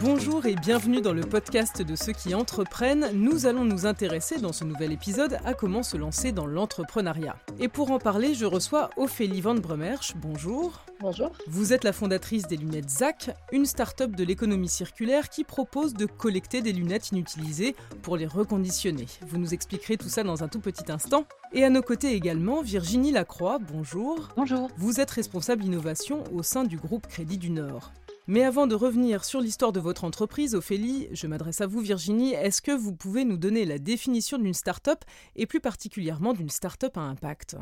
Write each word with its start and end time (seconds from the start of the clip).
Bonjour 0.00 0.46
et 0.46 0.54
bienvenue 0.54 1.00
dans 1.00 1.12
le 1.12 1.22
podcast 1.22 1.82
de 1.82 1.94
ceux 1.96 2.12
qui 2.12 2.34
entreprennent. 2.34 3.10
Nous 3.14 3.46
allons 3.46 3.64
nous 3.64 3.84
intéresser 3.84 4.38
dans 4.38 4.52
ce 4.52 4.64
nouvel 4.64 4.90
épisode 4.92 5.38
à 5.44 5.54
comment 5.54 5.82
se 5.82 5.96
lancer 5.96 6.32
dans 6.32 6.46
l'entrepreneuriat. 6.46 7.36
Et 7.60 7.68
pour 7.68 7.90
en 7.90 7.98
parler, 7.98 8.34
je 8.34 8.46
reçois 8.46 8.90
Ophélie 8.96 9.40
Van 9.42 9.54
Bremersch. 9.54 10.14
Bonjour. 10.16 10.84
Bonjour. 11.00 11.32
Vous 11.46 11.72
êtes 11.72 11.84
la 11.84 11.92
fondatrice 11.92 12.46
des 12.46 12.56
lunettes 12.56 12.88
ZAC, 12.88 13.30
une 13.52 13.66
start-up 13.66 14.16
de 14.16 14.24
l'économie 14.24 14.68
circulaire 14.68 15.28
qui 15.28 15.44
propose 15.44 15.94
de 15.94 16.06
collecter 16.06 16.62
des 16.62 16.72
lunettes 16.72 17.10
inutilisées 17.10 17.76
pour 18.02 18.16
les 18.16 18.26
reconditionner. 18.26 19.06
Vous 19.26 19.38
nous 19.38 19.52
expliquerez 19.52 19.98
tout 19.98 20.08
ça 20.08 20.22
dans 20.22 20.42
un 20.42 20.48
tout 20.48 20.60
petit 20.60 20.90
instant. 20.90 21.26
Et 21.52 21.64
à 21.64 21.70
nos 21.70 21.82
côtés 21.82 22.14
également, 22.14 22.62
Virginie 22.62 23.12
Lacroix. 23.12 23.58
Bonjour. 23.58 24.28
Bonjour. 24.36 24.70
Vous 24.78 25.00
êtes 25.00 25.10
responsable 25.10 25.64
innovation 25.64 26.24
au 26.32 26.42
sein 26.42 26.64
du 26.64 26.78
groupe 26.78 27.06
Crédit 27.06 27.38
du 27.38 27.50
Nord. 27.50 27.92
Mais 28.28 28.44
avant 28.44 28.68
de 28.68 28.76
revenir 28.76 29.24
sur 29.24 29.40
l'histoire 29.40 29.72
de 29.72 29.80
votre 29.80 30.04
entreprise, 30.04 30.54
Ophélie, 30.54 31.08
je 31.10 31.26
m'adresse 31.26 31.60
à 31.60 31.66
vous 31.66 31.80
Virginie, 31.80 32.34
est-ce 32.34 32.62
que 32.62 32.70
vous 32.70 32.94
pouvez 32.94 33.24
nous 33.24 33.36
donner 33.36 33.64
la 33.64 33.80
définition 33.80 34.38
d'une 34.38 34.54
start-up 34.54 35.04
et 35.34 35.46
plus 35.46 35.58
particulièrement 35.58 36.32
d'une 36.32 36.48
start-up 36.48 36.96
à 36.96 37.00
impact? 37.00 37.56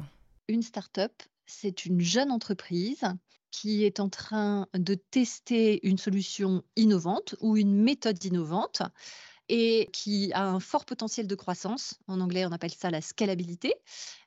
Une 0.48 0.62
start-up, 0.62 1.12
c'est 1.46 1.86
une 1.86 2.00
jeune 2.00 2.30
entreprise 2.30 3.04
qui 3.50 3.84
est 3.84 4.00
en 4.00 4.10
train 4.10 4.66
de 4.74 4.94
tester 4.94 5.80
une 5.88 5.96
solution 5.96 6.62
innovante 6.76 7.36
ou 7.40 7.56
une 7.56 7.74
méthode 7.74 8.22
innovante 8.22 8.82
et 9.48 9.88
qui 9.94 10.30
a 10.34 10.46
un 10.46 10.60
fort 10.60 10.84
potentiel 10.84 11.26
de 11.26 11.34
croissance. 11.34 11.98
En 12.06 12.20
anglais, 12.20 12.44
on 12.44 12.52
appelle 12.52 12.74
ça 12.74 12.90
la 12.90 13.00
scalabilité. 13.00 13.72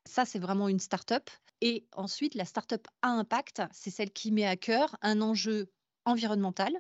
Ça, 0.04 0.26
c'est 0.26 0.40
vraiment 0.40 0.68
une 0.68 0.80
start-up. 0.80 1.30
Et 1.62 1.86
ensuite, 1.94 2.34
la 2.34 2.44
start-up 2.46 2.88
à 3.04 3.10
impact, 3.10 3.62
c'est 3.72 3.92
celle 3.92 4.12
qui 4.12 4.32
met 4.32 4.48
à 4.48 4.58
cœur 4.58 4.98
un 5.04 5.22
enjeu 5.22 5.70
environnementale 6.06 6.76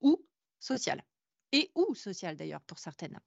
ou 0.00 0.26
sociale. 0.60 1.04
Et 1.52 1.70
ou 1.74 1.94
sociale 1.94 2.36
d'ailleurs 2.36 2.62
pour 2.62 2.78
certaines. 2.78 3.20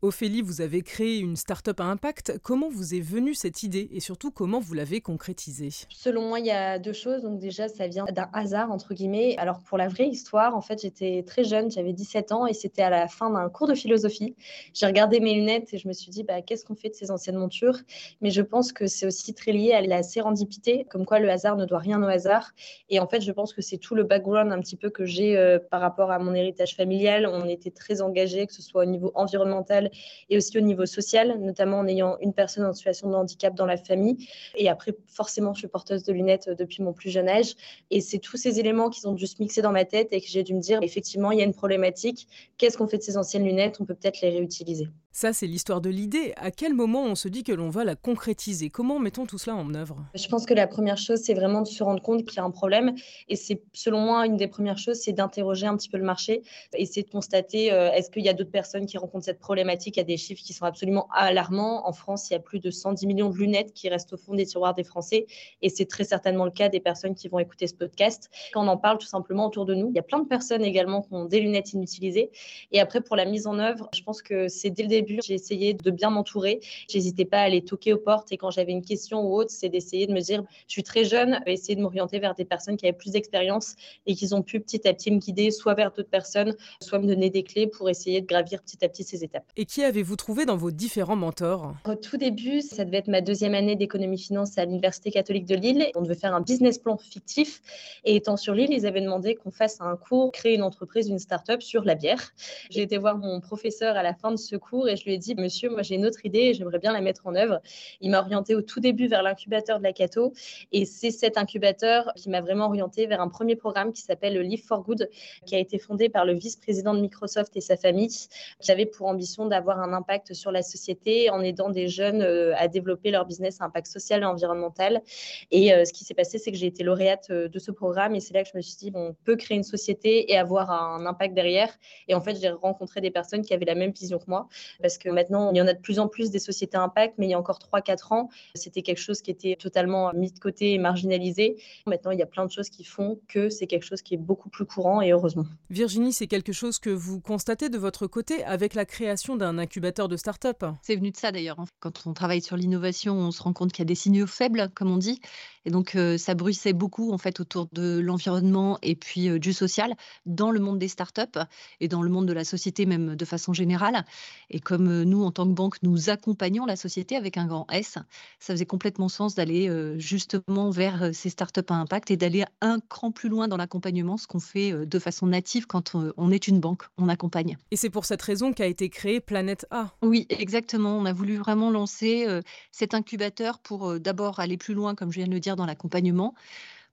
Ophélie, 0.00 0.42
vous 0.42 0.60
avez 0.60 0.82
créé 0.82 1.18
une 1.18 1.34
start-up 1.34 1.80
à 1.80 1.84
impact. 1.86 2.38
Comment 2.44 2.68
vous 2.68 2.94
est 2.94 3.00
venue 3.00 3.34
cette 3.34 3.64
idée 3.64 3.88
et 3.90 3.98
surtout 3.98 4.30
comment 4.30 4.60
vous 4.60 4.72
l'avez 4.72 5.00
concrétisée? 5.00 5.70
Selon 5.90 6.28
moi, 6.28 6.38
il 6.38 6.46
y 6.46 6.52
a 6.52 6.78
deux 6.78 6.92
choses. 6.92 7.22
Donc 7.22 7.40
déjà, 7.40 7.66
ça 7.66 7.88
vient 7.88 8.04
d'un 8.04 8.28
hasard 8.32 8.70
entre 8.70 8.94
guillemets. 8.94 9.34
Alors 9.38 9.58
pour 9.58 9.76
la 9.76 9.88
vraie 9.88 10.06
histoire, 10.06 10.54
en 10.56 10.60
fait, 10.60 10.82
j'étais 10.82 11.24
très 11.26 11.42
jeune, 11.42 11.72
j'avais 11.72 11.92
17 11.92 12.30
ans 12.30 12.46
et 12.46 12.52
c'était 12.52 12.82
à 12.82 12.90
la 12.90 13.08
fin 13.08 13.28
d'un 13.28 13.48
cours 13.48 13.66
de 13.66 13.74
philosophie. 13.74 14.36
J'ai 14.72 14.86
regardé 14.86 15.18
mes 15.18 15.34
lunettes 15.34 15.74
et 15.74 15.78
je 15.78 15.88
me 15.88 15.92
suis 15.92 16.12
dit 16.12 16.22
bah, 16.22 16.42
qu'est-ce 16.42 16.64
qu'on 16.64 16.76
fait 16.76 16.90
de 16.90 16.94
ces 16.94 17.10
anciennes 17.10 17.38
montures? 17.38 17.78
Mais 18.20 18.30
je 18.30 18.42
pense 18.42 18.70
que 18.70 18.86
c'est 18.86 19.04
aussi 19.04 19.34
très 19.34 19.50
lié 19.50 19.72
à 19.72 19.80
la 19.80 20.04
sérendipité, 20.04 20.86
comme 20.88 21.06
quoi 21.06 21.18
le 21.18 21.28
hasard 21.28 21.56
ne 21.56 21.64
doit 21.64 21.80
rien 21.80 22.00
au 22.00 22.06
hasard. 22.06 22.52
Et 22.88 23.00
en 23.00 23.08
fait, 23.08 23.20
je 23.20 23.32
pense 23.32 23.52
que 23.52 23.62
c'est 23.62 23.78
tout 23.78 23.96
le 23.96 24.04
background 24.04 24.52
un 24.52 24.60
petit 24.60 24.76
peu 24.76 24.90
que 24.90 25.04
j'ai 25.04 25.36
euh, 25.36 25.58
par 25.58 25.80
rapport 25.80 26.12
à 26.12 26.20
mon 26.20 26.34
héritage 26.34 26.76
familial. 26.76 27.26
On 27.26 27.48
était 27.48 27.72
très 27.72 28.00
engagés, 28.00 28.46
que 28.46 28.54
ce 28.54 28.62
soit 28.62 28.82
au 28.82 28.86
niveau 28.86 29.10
environnemental 29.16 29.87
et 30.30 30.36
aussi 30.36 30.56
au 30.58 30.60
niveau 30.60 30.86
social, 30.86 31.38
notamment 31.40 31.78
en 31.78 31.86
ayant 31.86 32.16
une 32.20 32.32
personne 32.32 32.64
en 32.64 32.72
situation 32.72 33.08
de 33.10 33.14
handicap 33.14 33.54
dans 33.54 33.66
la 33.66 33.76
famille. 33.76 34.28
Et 34.56 34.68
après, 34.68 34.94
forcément, 35.06 35.54
je 35.54 35.60
suis 35.60 35.68
porteuse 35.68 36.02
de 36.04 36.12
lunettes 36.12 36.50
depuis 36.50 36.82
mon 36.82 36.92
plus 36.92 37.10
jeune 37.10 37.28
âge. 37.28 37.54
Et 37.90 38.00
c'est 38.00 38.18
tous 38.18 38.36
ces 38.36 38.60
éléments 38.60 38.90
qui 38.90 39.00
sont 39.00 39.12
dû 39.12 39.26
se 39.26 39.36
mixer 39.40 39.62
dans 39.62 39.72
ma 39.72 39.84
tête 39.84 40.08
et 40.12 40.20
que 40.20 40.26
j'ai 40.28 40.42
dû 40.42 40.54
me 40.54 40.60
dire, 40.60 40.78
effectivement, 40.82 41.30
il 41.32 41.38
y 41.38 41.42
a 41.42 41.44
une 41.44 41.54
problématique. 41.54 42.28
Qu'est-ce 42.56 42.78
qu'on 42.78 42.88
fait 42.88 42.98
de 42.98 43.02
ces 43.02 43.16
anciennes 43.16 43.44
lunettes? 43.44 43.78
On 43.80 43.84
peut 43.84 43.94
peut-être 43.94 44.20
les 44.20 44.30
réutiliser. 44.30 44.88
Ça, 45.20 45.32
c'est 45.32 45.48
l'histoire 45.48 45.80
de 45.80 45.90
l'idée. 45.90 46.32
À 46.36 46.52
quel 46.52 46.74
moment 46.74 47.02
on 47.02 47.16
se 47.16 47.26
dit 47.26 47.42
que 47.42 47.50
l'on 47.50 47.70
va 47.70 47.82
la 47.82 47.96
concrétiser? 47.96 48.70
Comment 48.70 49.00
mettons 49.00 49.26
tout 49.26 49.36
cela 49.36 49.56
en 49.56 49.74
œuvre? 49.74 49.96
Je 50.14 50.28
pense 50.28 50.46
que 50.46 50.54
la 50.54 50.68
première 50.68 50.96
chose, 50.96 51.18
c'est 51.18 51.34
vraiment 51.34 51.62
de 51.62 51.66
se 51.66 51.82
rendre 51.82 52.00
compte 52.00 52.24
qu'il 52.24 52.36
y 52.36 52.38
a 52.38 52.44
un 52.44 52.52
problème. 52.52 52.94
Et 53.28 53.34
c'est, 53.34 53.60
selon 53.72 53.98
moi, 53.98 54.26
une 54.26 54.36
des 54.36 54.46
premières 54.46 54.78
choses, 54.78 54.98
c'est 55.00 55.12
d'interroger 55.12 55.66
un 55.66 55.76
petit 55.76 55.88
peu 55.88 55.98
le 55.98 56.04
marché, 56.04 56.42
essayer 56.72 57.02
de 57.02 57.10
constater 57.10 57.72
euh, 57.72 57.90
est-ce 57.90 58.12
qu'il 58.12 58.24
y 58.24 58.28
a 58.28 58.32
d'autres 58.32 58.52
personnes 58.52 58.86
qui 58.86 58.96
rencontrent 58.96 59.24
cette 59.24 59.40
problématique? 59.40 59.96
Il 59.96 59.98
y 59.98 60.02
a 60.02 60.04
des 60.04 60.16
chiffres 60.16 60.40
qui 60.40 60.52
sont 60.52 60.66
absolument 60.66 61.08
alarmants. 61.12 61.88
En 61.88 61.92
France, 61.92 62.30
il 62.30 62.34
y 62.34 62.36
a 62.36 62.38
plus 62.38 62.60
de 62.60 62.70
110 62.70 63.04
millions 63.08 63.30
de 63.30 63.36
lunettes 63.36 63.72
qui 63.72 63.88
restent 63.88 64.12
au 64.12 64.18
fond 64.18 64.34
des 64.34 64.46
tiroirs 64.46 64.74
des 64.74 64.84
Français. 64.84 65.26
Et 65.62 65.68
c'est 65.68 65.86
très 65.86 66.04
certainement 66.04 66.44
le 66.44 66.52
cas 66.52 66.68
des 66.68 66.78
personnes 66.78 67.16
qui 67.16 67.26
vont 67.26 67.40
écouter 67.40 67.66
ce 67.66 67.74
podcast. 67.74 68.30
Quand 68.52 68.64
on 68.64 68.68
en 68.68 68.76
parle 68.76 68.98
tout 68.98 69.08
simplement 69.08 69.48
autour 69.48 69.64
de 69.64 69.74
nous, 69.74 69.88
il 69.88 69.96
y 69.96 69.98
a 69.98 70.04
plein 70.04 70.20
de 70.20 70.28
personnes 70.28 70.62
également 70.62 71.02
qui 71.02 71.12
ont 71.12 71.24
des 71.24 71.40
lunettes 71.40 71.72
inutilisées. 71.72 72.30
Et 72.70 72.78
après, 72.78 73.00
pour 73.00 73.16
la 73.16 73.24
mise 73.24 73.48
en 73.48 73.58
œuvre, 73.58 73.88
je 73.92 74.02
pense 74.04 74.22
que 74.22 74.46
c'est 74.46 74.70
dès 74.70 74.84
le 74.84 74.88
début 74.88 75.07
j'ai 75.22 75.34
essayé 75.34 75.74
de 75.74 75.90
bien 75.90 76.10
m'entourer. 76.10 76.60
J'hésitais 76.88 77.24
pas 77.24 77.38
à 77.38 77.42
aller 77.42 77.62
toquer 77.62 77.92
aux 77.92 77.98
portes 77.98 78.32
et 78.32 78.36
quand 78.36 78.50
j'avais 78.50 78.72
une 78.72 78.84
question 78.84 79.22
ou 79.22 79.34
autre, 79.34 79.50
c'est 79.50 79.68
d'essayer 79.68 80.06
de 80.06 80.12
me 80.12 80.20
dire, 80.20 80.42
je 80.66 80.72
suis 80.72 80.82
très 80.82 81.04
jeune, 81.04 81.40
essayer 81.46 81.76
de 81.76 81.80
m'orienter 81.80 82.18
vers 82.18 82.34
des 82.34 82.44
personnes 82.44 82.76
qui 82.76 82.86
avaient 82.86 82.96
plus 82.96 83.12
d'expérience 83.12 83.74
et 84.06 84.14
qui 84.14 84.32
ont 84.32 84.42
pu 84.42 84.60
petit 84.60 84.86
à 84.86 84.92
petit 84.92 85.10
me 85.10 85.18
guider 85.18 85.50
soit 85.50 85.74
vers 85.74 85.92
d'autres 85.92 86.10
personnes, 86.10 86.54
soit 86.82 86.98
me 86.98 87.06
donner 87.06 87.30
des 87.30 87.42
clés 87.42 87.66
pour 87.66 87.88
essayer 87.88 88.20
de 88.20 88.26
gravir 88.26 88.62
petit 88.62 88.84
à 88.84 88.88
petit 88.88 89.04
ces 89.04 89.24
étapes. 89.24 89.44
Et 89.56 89.64
qui 89.64 89.82
avez-vous 89.82 90.16
trouvé 90.16 90.44
dans 90.44 90.56
vos 90.56 90.70
différents 90.70 91.16
mentors? 91.16 91.74
Au 91.86 91.94
tout 91.94 92.16
début, 92.16 92.60
ça 92.60 92.84
devait 92.84 92.98
être 92.98 93.08
ma 93.08 93.20
deuxième 93.20 93.54
année 93.54 93.76
d'économie-finance 93.76 94.58
à 94.58 94.64
l'Université 94.64 95.10
catholique 95.10 95.46
de 95.46 95.54
Lille. 95.54 95.86
On 95.94 96.02
devait 96.02 96.14
faire 96.14 96.34
un 96.34 96.40
business 96.40 96.78
plan 96.78 96.96
fictif 96.96 97.60
et 98.04 98.16
étant 98.16 98.36
sur 98.36 98.54
Lille, 98.54 98.70
ils 98.72 98.86
avaient 98.86 99.00
demandé 99.00 99.34
qu'on 99.34 99.50
fasse 99.50 99.80
un 99.80 99.96
cours, 99.96 100.32
créer 100.32 100.54
une 100.54 100.62
entreprise, 100.62 101.08
une 101.08 101.18
start-up 101.18 101.62
sur 101.62 101.84
la 101.84 101.94
bière. 101.94 102.32
J'ai 102.70 102.82
été 102.82 102.98
voir 102.98 103.16
mon 103.16 103.40
professeur 103.40 103.96
à 103.96 104.02
la 104.02 104.14
fin 104.14 104.30
de 104.30 104.36
ce 104.36 104.56
cours 104.56 104.87
et 104.88 104.96
je 104.96 105.04
lui 105.04 105.14
ai 105.14 105.18
dit, 105.18 105.34
monsieur, 105.34 105.70
moi 105.70 105.82
j'ai 105.82 105.94
une 105.94 106.06
autre 106.06 106.24
idée 106.24 106.38
et 106.38 106.54
j'aimerais 106.54 106.78
bien 106.78 106.92
la 106.92 107.00
mettre 107.00 107.26
en 107.26 107.34
œuvre. 107.34 107.60
Il 108.00 108.10
m'a 108.10 108.20
orienté 108.20 108.54
au 108.54 108.62
tout 108.62 108.80
début 108.80 109.06
vers 109.06 109.22
l'incubateur 109.22 109.78
de 109.78 109.84
la 109.84 109.92
Cato 109.92 110.32
et 110.72 110.84
c'est 110.84 111.10
cet 111.10 111.36
incubateur 111.38 112.12
qui 112.16 112.28
m'a 112.30 112.40
vraiment 112.40 112.66
orienté 112.66 113.06
vers 113.06 113.20
un 113.20 113.28
premier 113.28 113.56
programme 113.56 113.92
qui 113.92 114.02
s'appelle 114.02 114.34
le 114.34 114.42
Live 114.42 114.64
for 114.64 114.82
Good, 114.82 115.08
qui 115.46 115.54
a 115.54 115.58
été 115.58 115.78
fondé 115.78 116.08
par 116.08 116.24
le 116.24 116.34
vice-président 116.34 116.94
de 116.94 117.00
Microsoft 117.00 117.56
et 117.56 117.60
sa 117.60 117.76
famille, 117.76 118.28
qui 118.60 118.70
avait 118.70 118.86
pour 118.86 119.06
ambition 119.06 119.46
d'avoir 119.46 119.80
un 119.80 119.92
impact 119.92 120.34
sur 120.34 120.52
la 120.52 120.62
société 120.62 121.30
en 121.30 121.40
aidant 121.40 121.70
des 121.70 121.88
jeunes 121.88 122.22
euh, 122.22 122.54
à 122.56 122.68
développer 122.68 123.10
leur 123.10 123.24
business 123.26 123.60
à 123.60 123.64
impact 123.64 123.86
social 123.86 124.22
et 124.22 124.26
environnemental. 124.26 125.02
Et 125.50 125.72
euh, 125.72 125.84
ce 125.84 125.92
qui 125.92 126.04
s'est 126.04 126.14
passé, 126.14 126.38
c'est 126.38 126.50
que 126.50 126.56
j'ai 126.56 126.66
été 126.66 126.84
lauréate 126.84 127.28
euh, 127.30 127.48
de 127.48 127.58
ce 127.58 127.70
programme 127.70 128.14
et 128.14 128.20
c'est 128.20 128.34
là 128.34 128.42
que 128.42 128.50
je 128.52 128.56
me 128.56 128.62
suis 128.62 128.76
dit, 128.76 128.92
on 128.94 129.14
peut 129.24 129.36
créer 129.36 129.56
une 129.56 129.64
société 129.64 130.30
et 130.32 130.36
avoir 130.36 130.70
un 130.70 131.06
impact 131.06 131.34
derrière. 131.34 131.70
Et 132.08 132.14
en 132.14 132.20
fait, 132.20 132.36
j'ai 132.40 132.50
rencontré 132.50 133.00
des 133.00 133.10
personnes 133.10 133.42
qui 133.42 133.54
avaient 133.54 133.64
la 133.64 133.74
même 133.74 133.92
vision 133.92 134.18
que 134.18 134.24
moi 134.26 134.48
parce 134.80 134.98
que 134.98 135.08
maintenant, 135.08 135.50
il 135.50 135.56
y 135.56 135.62
en 135.62 135.66
a 135.66 135.74
de 135.74 135.80
plus 135.80 135.98
en 135.98 136.08
plus 136.08 136.30
des 136.30 136.38
sociétés 136.38 136.76
impact, 136.76 137.14
mais 137.18 137.26
il 137.26 137.30
y 137.30 137.34
a 137.34 137.38
encore 137.38 137.58
3-4 137.58 138.14
ans, 138.14 138.28
c'était 138.54 138.82
quelque 138.82 139.00
chose 139.00 139.22
qui 139.22 139.30
était 139.30 139.56
totalement 139.56 140.12
mis 140.14 140.32
de 140.32 140.38
côté 140.38 140.74
et 140.74 140.78
marginalisé. 140.78 141.56
Maintenant, 141.86 142.10
il 142.10 142.18
y 142.18 142.22
a 142.22 142.26
plein 142.26 142.46
de 142.46 142.50
choses 142.50 142.70
qui 142.70 142.84
font 142.84 143.20
que 143.28 143.48
c'est 143.50 143.66
quelque 143.66 143.84
chose 143.84 144.02
qui 144.02 144.14
est 144.14 144.18
beaucoup 144.18 144.48
plus 144.48 144.64
courant 144.64 145.00
et 145.00 145.10
heureusement. 145.10 145.44
Virginie, 145.70 146.12
c'est 146.12 146.26
quelque 146.26 146.52
chose 146.52 146.78
que 146.78 146.90
vous 146.90 147.20
constatez 147.20 147.68
de 147.68 147.78
votre 147.78 148.06
côté 148.06 148.44
avec 148.44 148.74
la 148.74 148.84
création 148.84 149.36
d'un 149.36 149.58
incubateur 149.58 150.08
de 150.08 150.16
start-up? 150.16 150.64
C'est 150.82 150.96
venu 150.96 151.10
de 151.10 151.16
ça 151.16 151.32
d'ailleurs. 151.32 151.58
Quand 151.80 152.06
on 152.06 152.12
travaille 152.12 152.42
sur 152.42 152.56
l'innovation, 152.56 153.14
on 153.14 153.30
se 153.30 153.42
rend 153.42 153.52
compte 153.52 153.72
qu'il 153.72 153.82
y 153.82 153.86
a 153.86 153.88
des 153.88 153.94
signaux 153.94 154.26
faibles, 154.26 154.70
comme 154.74 154.90
on 154.90 154.96
dit. 154.96 155.20
Et 155.68 155.70
donc, 155.70 155.96
euh, 155.96 156.16
ça 156.16 156.32
bruissait 156.32 156.72
beaucoup 156.72 157.12
en 157.12 157.18
fait 157.18 157.40
autour 157.40 157.68
de 157.74 157.98
l'environnement 157.98 158.78
et 158.80 158.96
puis 158.96 159.28
euh, 159.28 159.38
du 159.38 159.52
social 159.52 159.94
dans 160.24 160.50
le 160.50 160.60
monde 160.60 160.78
des 160.78 160.88
startups 160.88 161.38
et 161.80 161.88
dans 161.88 162.00
le 162.00 162.08
monde 162.08 162.24
de 162.24 162.32
la 162.32 162.44
société 162.44 162.86
même 162.86 163.16
de 163.16 163.24
façon 163.26 163.52
générale. 163.52 164.02
Et 164.48 164.60
comme 164.60 164.88
euh, 164.88 165.04
nous, 165.04 165.22
en 165.22 165.30
tant 165.30 165.44
que 165.46 165.52
banque, 165.52 165.76
nous 165.82 166.08
accompagnons 166.08 166.64
la 166.64 166.74
société 166.74 167.16
avec 167.16 167.36
un 167.36 167.44
grand 167.44 167.66
S, 167.70 167.98
ça 168.38 168.54
faisait 168.54 168.64
complètement 168.64 169.10
sens 169.10 169.34
d'aller 169.34 169.70
justement 169.98 170.70
vers 170.70 171.10
ces 171.12 171.28
startups 171.28 171.60
à 171.68 171.74
impact 171.74 172.10
et 172.10 172.16
d'aller 172.16 172.44
un 172.62 172.80
cran 172.80 173.10
plus 173.10 173.28
loin 173.28 173.46
dans 173.46 173.58
l'accompagnement, 173.58 174.16
ce 174.16 174.26
qu'on 174.26 174.40
fait 174.40 174.72
de 174.72 174.98
façon 174.98 175.26
native 175.26 175.66
quand 175.66 175.94
on 175.94 176.30
est 176.30 176.48
une 176.48 176.60
banque, 176.60 176.84
on 176.96 177.10
accompagne. 177.10 177.58
Et 177.70 177.76
c'est 177.76 177.90
pour 177.90 178.06
cette 178.06 178.22
raison 178.22 178.52
qu'a 178.52 178.66
été 178.66 178.88
créé 178.88 179.20
Planète 179.20 179.66
A. 179.70 179.90
Oui, 180.00 180.26
exactement. 180.30 180.96
On 180.96 181.04
a 181.04 181.12
voulu 181.12 181.36
vraiment 181.36 181.70
lancer 181.70 182.26
cet 182.70 182.94
incubateur 182.94 183.58
pour 183.58 184.00
d'abord 184.00 184.40
aller 184.40 184.56
plus 184.56 184.74
loin, 184.74 184.94
comme 184.94 185.12
je 185.12 185.18
viens 185.18 185.28
de 185.28 185.34
le 185.34 185.40
dire, 185.40 185.56
dans 185.58 185.66
l'accompagnement. 185.66 186.34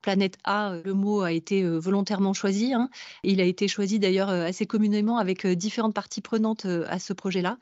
Planète 0.02 0.38
A, 0.44 0.76
le 0.84 0.94
mot 0.94 1.22
a 1.22 1.32
été 1.32 1.64
volontairement 1.68 2.34
choisi. 2.34 2.74
Hein. 2.74 2.90
Il 3.24 3.42
a 3.42 3.46
été 3.46 3.68
choisi 3.68 3.98
d'ailleurs 3.98 4.30
assez 4.30 4.66
communément 4.68 5.18
avec 5.18 5.48
différentes 5.48 5.96
parties 5.96 6.22
prenantes 6.22 6.66
à 6.66 7.00
ce 7.00 7.14
projet-là. 7.14 7.58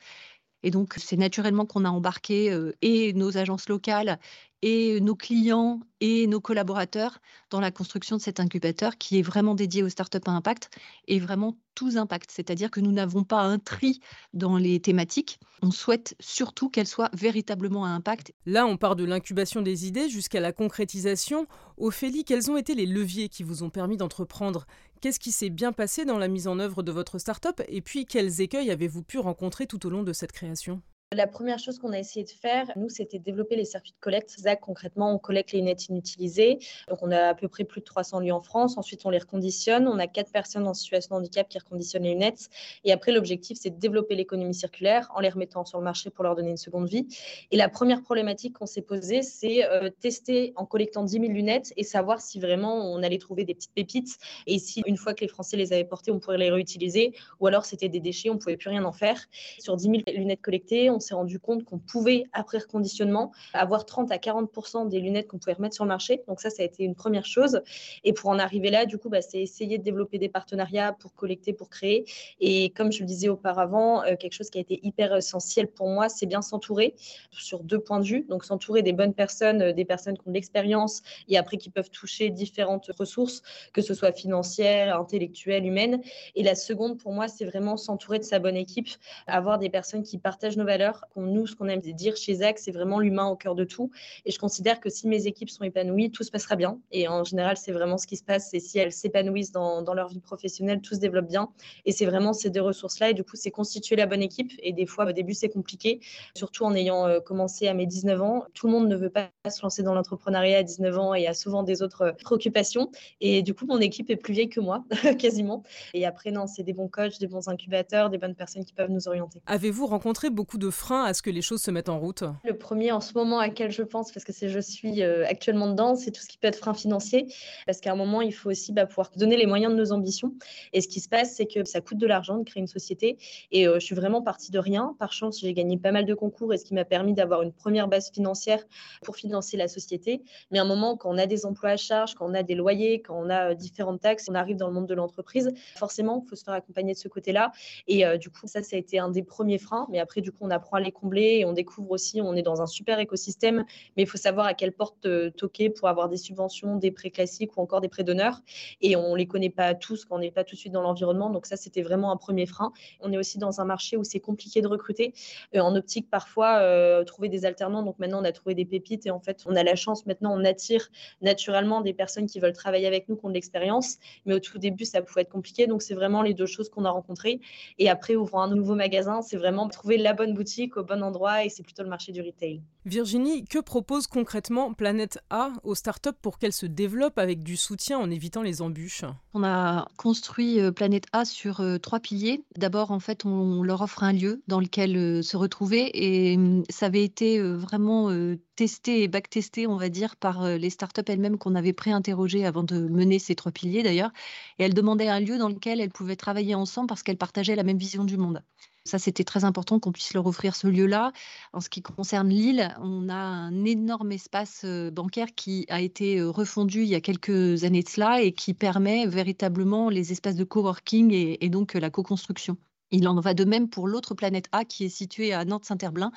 Et 0.64 0.72
donc, 0.72 0.96
c'est 0.98 1.18
naturellement 1.18 1.66
qu'on 1.66 1.86
a 1.86 1.90
embarqué 1.90 2.58
et 2.82 3.14
nos 3.14 3.38
agences 3.38 3.70
locales 3.70 4.20
et 4.64 5.02
nos 5.02 5.16
clients 5.16 5.82
et 6.00 6.26
nos 6.26 6.40
collaborateurs 6.40 7.20
dans 7.50 7.60
la 7.60 7.70
construction 7.70 8.16
de 8.16 8.22
cet 8.22 8.40
incubateur 8.40 8.98
qui 8.98 9.20
est 9.20 9.22
vraiment 9.22 9.56
dédié 9.56 9.84
aux 9.84 9.90
startups 9.90 10.20
à 10.26 10.32
impact 10.32 10.70
et 11.10 11.20
vraiment 11.20 11.58
tous 11.76 11.98
impacts. 11.98 12.32
C'est-à-dire 12.32 12.72
que 12.72 12.80
nous 12.80 12.94
n'avons 12.94 13.26
pas 13.26 13.42
un 13.42 13.60
tri 13.60 14.00
dans 14.32 14.56
les 14.56 14.80
thématiques. 14.80 15.38
On 15.62 15.72
souhaite 15.72 16.16
surtout 16.22 16.70
qu'elles 16.70 16.88
soient 16.88 17.10
véritablement 17.12 17.84
à 17.84 17.90
impact. 17.90 18.34
Là, 18.46 18.66
on 18.66 18.78
part 18.78 18.96
de 18.96 19.04
l'incubation 19.04 19.62
des 19.62 19.86
idées 19.86 20.08
jusqu'à 20.08 20.40
la 20.40 20.54
concrétisation. 20.54 21.46
Ophélie, 21.76 22.24
quels 22.24 22.50
ont 22.50 22.56
été 22.56 22.74
les 22.74 22.86
leviers 22.86 23.28
qui 23.28 23.44
vous 23.44 23.64
ont 23.64 23.70
permis 23.70 23.98
d'entreprendre? 23.98 24.66
Qu'est-ce 25.02 25.20
qui 25.20 25.34
s'est 25.34 25.50
bien 25.50 25.74
passé 25.74 26.06
dans 26.06 26.18
la 26.18 26.30
mise 26.30 26.48
en 26.48 26.58
œuvre 26.60 26.84
de 26.84 26.92
votre 26.94 27.20
startup? 27.20 27.62
Et 27.68 27.82
puis, 27.82 28.06
quels 28.06 28.40
écueils 28.40 28.72
avez-vous 28.72 29.04
pu 29.04 29.20
rencontrer 29.20 29.68
tout 29.68 29.86
au 29.86 29.90
long 29.90 30.04
de 30.04 30.14
cette 30.14 30.32
création? 30.32 30.82
La 31.16 31.28
première 31.28 31.60
chose 31.60 31.80
qu'on 31.80 31.92
a 31.92 32.00
essayé 32.00 32.26
de 32.26 32.32
faire, 32.32 32.72
nous, 32.76 32.90
c'était 32.90 33.20
développer 33.20 33.56
les 33.56 33.66
circuits 33.66 33.92
de 33.92 34.00
collecte. 34.00 34.36
Zach, 34.40 34.60
concrètement, 34.62 35.14
on 35.14 35.20
collecte 35.20 35.52
les 35.52 35.60
lunettes 35.60 35.88
inutilisées. 35.88 36.60
Donc, 36.88 37.00
on 37.02 37.12
a 37.12 37.30
à 37.30 37.36
peu 37.36 37.48
près 37.48 37.64
plus 37.64 37.82
de 37.82 37.86
300 37.86 38.22
lieux 38.22 38.34
en 38.34 38.42
France. 38.42 38.78
Ensuite, 38.78 39.06
on 39.06 39.10
les 39.10 39.20
reconditionne. 39.20 39.88
On 39.88 40.00
a 40.00 40.08
quatre 40.08 40.32
personnes 40.32 40.68
en 40.68 40.74
situation 40.74 41.16
de 41.16 41.22
handicap 41.22 41.48
qui 41.48 41.60
reconditionnent 41.60 42.04
les 42.04 42.14
lunettes. 42.14 42.50
Et 42.84 42.92
après, 42.92 43.12
l'objectif, 43.12 43.58
c'est 43.62 43.70
de 43.70 43.80
développer 43.80 44.16
l'économie 44.16 44.54
circulaire 44.54 45.12
en 45.16 45.20
les 45.20 45.30
remettant 45.30 45.66
sur 45.66 45.78
le 45.78 45.84
marché 45.84 46.10
pour 46.10 46.24
leur 46.24 46.36
donner 46.36 46.50
une 46.50 46.58
seconde 46.58 46.88
vie. 46.88 47.08
Et 47.52 47.58
la 47.58 47.70
première 47.70 48.02
problématique 48.02 48.58
qu'on 48.58 48.66
s'est 48.66 48.82
posée, 48.82 49.22
c'est 49.22 49.66
euh, 49.66 49.90
tester 49.90 50.54
en 50.56 50.66
collectant 50.66 51.04
10 51.04 51.12
000 51.12 51.26
lunettes 51.26 51.74
et 51.78 51.84
savoir 51.84 52.22
si 52.22 52.40
vraiment 52.40 52.92
on 52.92 53.04
allait 53.04 53.18
trouver 53.18 53.44
des 53.44 53.54
petites 53.54 53.74
pépites 53.74 54.18
et 54.48 54.60
si 54.60 54.82
une 54.86 54.98
fois 54.98 55.14
que 55.14 55.22
les 55.22 55.28
Français 55.28 55.58
les 55.58 55.74
avaient 55.74 55.84
portées, 55.84 56.12
on 56.12 56.20
pourrait 56.20 56.38
les 56.38 56.50
réutiliser 56.50 57.14
ou 57.40 57.48
alors 57.48 57.66
c'était 57.66 57.90
des 57.90 58.00
déchets, 58.00 58.30
on 58.30 58.38
pouvait 58.38 58.58
plus 58.58 58.70
rien 58.70 58.84
en 58.84 58.92
faire. 58.92 59.20
Sur 59.60 59.76
10 59.76 59.84
000 59.84 60.18
lunettes 60.18 60.42
collectées, 60.42 60.90
on 60.90 61.00
s'est 61.04 61.16
rendu 61.16 61.40
compte 61.40 61.64
qu'on 61.64 61.80
pouvait, 61.80 62.24
après 62.34 62.58
reconditionnement, 62.58 63.32
avoir 63.54 63.86
30 63.86 64.12
à 64.12 64.18
40 64.18 64.90
des 64.90 65.00
lunettes 65.00 65.28
qu'on 65.28 65.38
pouvait 65.38 65.54
remettre 65.54 65.76
sur 65.76 65.84
le 65.86 65.90
marché. 65.90 66.22
Donc 66.28 66.42
ça, 66.42 66.50
ça 66.50 66.64
a 66.64 66.66
été 66.66 66.84
une 66.84 66.96
première 66.96 67.26
chose. 67.26 67.62
Et 68.04 68.14
pour 68.14 68.30
en 68.30 68.40
arriver 68.40 68.70
là, 68.70 68.86
du 68.86 68.98
coup, 68.98 69.10
bah, 69.10 69.22
c'est 69.22 69.42
essayer 69.42 69.78
de 69.78 69.84
développer 69.84 70.18
des 70.18 70.30
partenariats 70.30 70.94
pour 70.94 71.14
collecter, 71.14 71.54
pour 71.54 71.70
créer. 71.70 72.06
Et 72.40 72.70
comme 72.72 72.92
je 72.92 73.02
le 73.02 73.06
disais 73.06 73.30
auparavant, 73.30 74.04
euh, 74.04 74.16
quelque 74.16 74.34
chose 74.34 74.50
qui 74.50 74.58
a 74.58 74.62
été 74.62 74.80
hyper 74.84 75.16
essentiel 75.16 75.68
pour 75.68 75.88
moi, 75.88 76.10
c'est 76.10 76.26
bien 76.26 76.42
s'entourer 76.42 76.96
sur 77.32 77.64
deux 77.64 77.80
points 77.80 78.00
de 78.00 78.06
vue. 78.06 78.26
Donc 78.30 78.46
s'entourer 78.46 78.82
des 78.82 78.94
bonnes 78.94 79.14
personnes, 79.14 79.62
euh, 79.62 79.74
des 79.74 79.86
personnes 79.86 80.18
qui 80.18 80.28
ont 80.28 80.32
de 80.32 80.36
l'expérience 80.36 81.02
et 81.28 81.38
après 81.38 81.58
qui 81.58 81.70
peuvent 81.70 81.90
toucher 81.90 82.30
différentes 82.30 82.90
ressources, 82.98 83.42
que 83.74 83.82
ce 83.82 83.94
soit 83.94 84.12
financières, 84.12 85.00
intellectuelles, 85.00 85.66
humaines. 85.66 86.02
Et 86.36 86.44
la 86.44 86.56
seconde, 86.56 86.98
pour 86.98 87.12
moi, 87.12 87.28
c'est 87.28 87.46
vraiment 87.46 87.78
s'entourer 87.78 88.20
de 88.20 88.24
sa 88.24 88.40
bonne 88.40 88.58
équipe, 88.58 88.90
avoir 89.28 89.60
des 89.60 89.70
personnes 89.70 90.04
qui 90.04 90.18
partagent 90.18 90.58
nos 90.58 90.66
valeurs. 90.66 90.93
Nous, 91.16 91.48
ce 91.48 91.56
qu'on 91.56 91.68
aime 91.68 91.82
dire 91.82 92.16
chez 92.16 92.36
Zach, 92.36 92.60
c'est 92.60 92.72
vraiment 92.72 93.00
l'humain 93.00 93.28
au 93.28 93.36
cœur 93.36 93.56
de 93.56 93.64
tout. 93.64 93.92
Et 94.26 94.32
je 94.32 94.40
considère 94.40 94.80
que 94.80 94.90
si 94.90 95.08
mes 95.08 95.28
équipes 95.28 95.50
sont 95.50 95.64
épanouies, 95.64 96.12
tout 96.12 96.24
se 96.24 96.32
passera 96.32 96.56
bien. 96.56 96.80
Et 96.92 97.08
en 97.08 97.24
général, 97.24 97.58
c'est 97.58 97.72
vraiment 97.72 97.98
ce 97.98 98.08
qui 98.08 98.18
se 98.18 98.24
passe. 98.24 98.54
Et 98.54 98.60
si 98.60 98.80
elles 98.80 98.92
s'épanouissent 98.92 99.52
dans, 99.52 99.82
dans 99.82 99.94
leur 99.94 100.08
vie 100.08 100.20
professionnelle, 100.20 100.82
tout 100.82 100.96
se 100.96 101.00
développe 101.00 101.28
bien. 101.28 101.50
Et 101.86 101.92
c'est 101.92 102.06
vraiment 102.06 102.34
ces 102.34 102.50
deux 102.50 102.62
ressources-là. 102.62 103.10
Et 103.10 103.14
du 103.14 103.24
coup, 103.24 103.36
c'est 103.36 103.52
constituer 103.52 103.96
la 103.96 104.06
bonne 104.06 104.22
équipe. 104.22 104.52
Et 104.60 104.74
des 104.74 104.86
fois, 104.86 105.06
au 105.06 105.12
début, 105.12 105.34
c'est 105.34 105.50
compliqué, 105.50 106.00
surtout 106.36 106.66
en 106.66 106.74
ayant 106.74 107.08
euh, 107.08 107.20
commencé 107.20 107.68
à 107.68 107.74
mes 107.74 107.86
19 107.86 108.22
ans. 108.22 108.46
Tout 108.54 108.68
le 108.68 108.74
monde 108.74 108.88
ne 108.88 108.96
veut 108.96 109.10
pas 109.10 109.30
se 109.50 109.62
lancer 109.62 109.84
dans 109.84 109.94
l'entrepreneuriat 109.94 110.60
à 110.60 110.64
19 110.64 110.98
ans 110.98 111.14
et 111.14 111.28
a 111.28 111.34
souvent 111.34 111.64
des 111.64 111.82
autres 111.82 112.02
euh, 112.04 112.12
préoccupations. 112.14 112.92
Et 113.22 113.42
du 113.42 113.54
coup, 113.54 113.66
mon 113.66 113.80
équipe 113.80 114.10
est 114.10 114.16
plus 114.16 114.34
vieille 114.34 114.50
que 114.50 114.60
moi, 114.60 114.84
quasiment. 115.20 115.64
Et 115.94 116.06
après, 116.06 116.32
non, 116.32 116.48
c'est 116.48 116.64
des 116.64 116.74
bons 116.74 116.88
coachs, 116.88 117.20
des 117.20 117.28
bons 117.28 117.48
incubateurs, 117.48 118.10
des 118.10 118.18
bonnes 118.18 118.36
personnes 118.36 118.66
qui 118.66 118.74
peuvent 118.74 118.90
nous 118.90 119.08
orienter. 119.08 119.42
Avez-vous 119.46 119.88
rencontré 119.88 120.30
beaucoup 120.30 120.58
de 120.58 120.70
freins 120.74 121.06
à 121.06 121.14
ce 121.14 121.22
que 121.22 121.30
les 121.30 121.42
choses 121.42 121.62
se 121.62 121.72
mettent 121.72 121.90
en 121.90 122.00
route? 122.00 122.24
Le 122.44 122.58
premier 122.58 122.92
en 122.92 123.00
ce 123.00 123.14
moment 123.14 123.40
à 123.40 123.50
quel 123.50 123.72
je 123.72 123.84
pense, 123.84 124.12
parce 124.12 124.26
que 124.26 124.34
c'est 124.34 124.50
je 124.50 124.60
suis 124.60 125.02
euh, 125.02 125.26
actuellement 125.28 125.68
dedans, 125.68 125.96
c'est 125.96 126.12
tout 126.12 126.22
ce 126.22 126.28
qui 126.28 126.38
peut 126.38 126.48
être 126.48 126.58
frein 126.58 126.74
financier. 126.74 127.28
Parce 127.66 127.80
qu'à 127.80 127.92
un 127.92 127.96
moment, 127.96 128.22
il 128.22 128.34
faut 128.34 128.50
aussi 128.50 128.74
bah, 128.74 128.86
pouvoir 128.86 129.12
donner 129.16 129.38
les 129.38 129.46
moyens 129.46 129.74
de 129.74 129.78
nos 129.78 129.92
ambitions. 129.92 130.34
Et 130.74 130.82
ce 130.82 130.88
qui 130.88 131.00
se 131.00 131.10
passe, 131.10 131.36
c'est 131.36 131.46
que 131.46 131.64
ça 131.66 131.82
coûte 131.82 131.98
de 131.98 132.08
l'argent 132.08 132.38
de 132.38 132.44
créer 132.44 132.62
une 132.62 132.68
société. 132.68 133.18
Et 133.52 133.68
euh, 133.68 133.76
je 133.80 133.86
suis 133.86 133.96
vraiment 133.96 134.22
partie 134.22 134.52
de 134.52 134.60
rien. 134.60 134.96
Par 135.00 135.14
chance, 135.14 135.40
j'ai 135.40 135.54
gagné 135.54 135.78
pas 135.78 135.92
mal 135.92 136.06
de 136.06 136.14
concours 136.14 136.54
et 136.54 136.58
ce 136.58 136.66
qui 136.66 136.74
m'a 136.74 136.86
permis 136.86 137.14
d'avoir 137.14 137.42
une 137.42 137.54
première 137.54 137.88
base 137.88 138.12
financière 138.12 138.64
pour 139.04 139.16
financer 139.16 139.58
la 139.58 139.68
société. 139.68 140.24
Mais 140.52 140.60
à 140.60 140.64
un 140.64 140.66
moment, 140.66 140.98
quand 140.98 141.10
on 141.10 141.18
a 141.18 141.26
des 141.26 141.46
emplois 141.46 141.72
à 141.72 141.78
charge, 141.78 142.16
quand 142.16 142.30
on 142.30 142.34
a 142.34 142.44
des 142.44 142.56
loyers, 142.56 143.02
quand 143.02 143.18
on 143.18 143.30
a 143.30 143.52
euh, 143.52 143.54
différentes 143.54 144.02
taxes, 144.02 144.28
on 144.30 144.36
arrive 144.36 144.58
dans 144.58 144.68
le 144.68 144.74
monde 144.74 144.88
de 144.88 144.94
l'entreprise, 144.94 145.52
forcément, 145.76 146.24
il 146.26 146.30
faut 146.30 146.36
se 146.36 146.44
faire 146.44 146.54
accompagner 146.54 146.94
de 146.94 146.98
ce 146.98 147.08
côté-là. 147.08 147.52
Et 147.88 148.04
du 148.18 148.30
coup, 148.30 148.48
ça, 148.48 148.64
ça 148.64 148.76
a 148.76 148.80
été 148.80 149.00
un 149.00 149.10
des 149.10 149.24
premiers 149.24 149.58
freins. 149.58 149.88
Mais 149.90 150.00
après, 150.00 150.22
du 150.22 150.32
coup, 150.32 150.40
on 150.42 150.50
apprend 150.64 150.78
à 150.78 150.80
les 150.80 150.92
combler 150.92 151.40
et 151.40 151.46
on 151.46 151.54
découvre 151.54 151.92
aussi, 151.92 152.22
on 152.22 152.36
est 152.36 152.42
dans 152.42 152.62
un 152.62 152.66
super 152.66 153.00
écosystème, 153.00 153.66
mais 153.96 154.04
il 154.04 154.08
faut 154.08 154.18
savoir 154.18 154.46
à 154.46 154.54
quelle 154.54 154.72
porte 154.72 155.06
euh, 155.06 155.30
toquer 155.30 155.70
pour 155.70 155.90
avoir 155.90 156.08
des 156.08 156.18
subventions, 156.18 156.78
des 156.78 156.92
prêts 156.92 157.10
classiques 157.10 157.58
ou 157.58 157.62
encore 157.62 157.82
des 157.82 157.90
prêts 157.90 158.04
d'honneur. 158.04 158.42
Et 158.82 158.96
on 158.96 159.12
ne 159.12 159.18
les 159.18 159.28
connaît 159.28 159.50
pas 159.50 159.76
tous 159.76 160.06
quand 160.06 160.16
on 160.16 160.20
n'est 160.20 160.32
pas 160.32 160.44
tout 160.44 160.56
de 160.56 160.60
suite 160.60 160.72
dans 160.72 160.82
l'environnement. 160.82 161.30
Donc 161.30 161.46
ça, 161.46 161.58
c'était 161.58 161.82
vraiment 161.82 162.12
un 162.12 162.18
premier 162.18 162.46
frein. 162.46 162.72
On 163.02 163.12
est 163.12 163.18
aussi 163.18 163.38
dans 163.38 163.60
un 163.60 163.66
marché 163.66 163.98
où 163.98 164.04
c'est 164.04 164.20
compliqué 164.20 164.62
de 164.62 164.68
recruter. 164.68 165.14
en 165.56 165.76
optique, 165.76 166.10
parfois, 166.10 167.04
trouver 167.06 167.30
des 167.30 167.46
alternants. 167.46 167.84
Donc 167.84 168.00
maintenant, 168.00 168.22
on 168.22 168.26
a 168.26 168.32
trouvé 168.32 168.56
des 168.56 168.66
pépites 168.66 169.06
et 169.06 169.12
en 169.12 169.20
fait, 169.20 169.44
on 169.46 169.56
a 169.56 169.64
la 169.64 169.76
chance 169.76 170.06
maintenant, 170.06 170.34
on 170.34 170.46
attire 170.46 170.90
naturellement 171.22 171.82
des 171.82 171.94
personnes 171.94 172.28
qui 172.28 172.40
veulent 172.40 172.54
travailler 172.54 172.88
avec 172.88 173.10
nous, 173.10 173.16
qui 173.16 173.26
ont 173.26 173.30
de 173.30 173.34
l'expérience. 173.34 173.98
Mais 174.26 174.34
au 174.34 174.40
tout 174.40 174.58
début, 174.60 174.86
ça 174.86 175.02
pouvait 175.02 175.22
être 175.22 175.32
compliqué. 175.32 175.68
Donc, 175.68 175.82
c'est 175.82 175.96
vraiment 175.96 176.22
les 176.22 176.34
deux 176.34 176.46
choses 176.46 176.70
qu'on 176.70 176.86
a 176.86 176.90
rencontrées. 176.90 177.42
Et 177.80 177.90
après, 177.90 178.16
ouvrant 178.16 178.44
un 178.44 178.56
nouveau 178.56 178.76
magasin, 178.76 179.22
c'est 179.22 179.38
vraiment 179.38 179.68
trouver 179.68 179.98
la 179.98 180.14
bonne 180.14 180.34
boutique 180.34 180.53
au 180.76 180.84
bon 180.84 181.04
endroit 181.04 181.44
et 181.44 181.50
c'est 181.50 181.64
plutôt 181.64 181.84
le 181.84 181.90
marché 181.90 182.12
du 182.12 182.22
retail. 182.22 182.62
Virginie, 182.86 183.46
que 183.46 183.60
propose 183.60 184.08
concrètement 184.08 184.74
Planète 184.74 185.20
A 185.30 185.52
aux 185.64 185.76
startups 185.76 186.10
pour 186.22 186.38
qu'elles 186.38 186.54
se 186.54 186.66
développent 186.66 187.18
avec 187.18 187.44
du 187.44 187.56
soutien 187.56 187.98
en 187.98 188.12
évitant 188.12 188.42
les 188.42 188.62
embûches? 188.62 189.06
On 189.34 189.44
a 189.44 189.88
construit 189.98 190.60
euh, 190.60 190.72
Planète 190.72 191.06
A 191.14 191.26
sur 191.26 191.62
euh, 191.62 191.78
trois 191.78 192.00
piliers. 192.00 192.44
D'abord, 192.58 192.92
en 192.92 193.00
fait, 193.00 193.26
on 193.26 193.64
leur 193.64 193.82
offre 193.82 194.04
un 194.04 194.14
lieu 194.14 194.44
dans 194.48 194.60
lequel 194.60 194.98
euh, 194.98 195.22
se 195.22 195.38
retrouver 195.38 195.92
et 195.94 196.36
hum, 196.36 196.64
ça 196.70 196.88
avait 196.88 197.04
été 197.04 197.42
vraiment 197.42 198.10
testé 198.56 199.04
et 199.04 199.08
backtesté, 199.08 199.66
on 199.68 199.78
va 199.78 199.90
dire, 199.90 200.16
par 200.16 200.48
les 200.48 200.70
startups 200.70 201.02
elles-mêmes 201.08 201.38
qu'on 201.38 201.56
avait 201.56 201.74
pré-interrogées 201.74 202.46
avant 202.46 202.64
de 202.64 202.78
mener 202.78 203.18
ces 203.20 203.36
trois 203.36 203.52
piliers 203.52 203.84
d'ailleurs. 203.84 204.12
Et 204.60 204.64
elles 204.64 204.74
demandaient 204.74 205.08
un 205.08 205.20
lieu 205.20 205.38
dans 205.38 205.50
lequel 205.50 205.80
elles 205.80 205.92
pouvaient 205.92 206.16
travailler 206.16 206.56
ensemble 206.56 206.88
parce 206.88 207.04
qu'elles 207.04 207.18
partageaient 207.18 207.56
la 207.56 207.64
même 207.64 207.78
vision 207.78 208.04
du 208.04 208.18
monde. 208.18 208.44
Ça, 208.86 209.00
c'était 209.00 209.24
très 209.24 209.46
important 209.46 209.80
qu'on 209.80 209.94
puisse 209.94 210.14
leur 210.14 210.26
offrir 210.26 210.56
ce 210.56 210.68
lieu-là. 210.68 211.14
En 211.54 211.62
ce 211.62 211.70
qui 211.70 211.82
concerne 211.82 212.28
Lille, 212.28 212.76
on 212.82 213.08
a 213.08 213.16
un 213.16 213.64
énorme 213.64 214.12
espace 214.12 214.66
bancaire 214.92 215.34
qui 215.36 215.66
a 215.70 215.80
été 215.80 216.22
refondu 216.22 216.82
il 216.82 216.90
y 216.90 216.96
a 216.96 217.02
quelques 217.02 217.64
années 217.64 217.84
de 217.84 217.88
cela 217.88 218.22
et 218.22 218.34
qui 218.34 218.54
permet 218.54 219.08
véritablement 219.08 219.90
les 219.90 220.12
espaces 220.12 220.36
de 220.36 220.44
coworking 220.44 221.12
et, 221.14 221.50
donc 221.50 221.76
la 221.76 221.90
co-construction. 221.90 222.58
Il 222.92 223.08
en 223.08 223.20
va 223.20 223.34
de 223.34 223.46
même 223.46 223.70
pour 223.70 223.88
l'autre 223.88 224.16
planète 224.16 224.50
A 224.52 224.66
qui 224.66 224.84
est 224.84 224.90
située 224.90 225.34
à 225.34 225.46
Nantes-Saint-Herblain, 225.46 226.12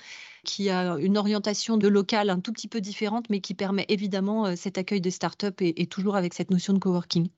qui 0.45 0.69
a 0.69 0.99
une 0.99 1.17
orientation 1.17 1.77
de 1.79 1.89
local 1.89 2.29
un 2.31 2.41
tout 2.41 2.53
petit 2.53 2.69
peu 2.69 2.81
différente, 2.81 3.31
mais 3.31 3.41
qui 3.41 3.55
permet 3.55 3.87
évidemment 3.89 4.47
euh, 4.47 4.57
cet 4.57 4.77
accueil 4.77 5.01
de 5.01 5.09
start-up 5.09 5.63
et, 5.63 5.81
et 5.81 5.87
toujours 5.87 6.17
avec 6.17 6.35
cette 6.35 6.51
notion 6.51 6.75
de 6.75 6.79
coworking. 6.79 7.29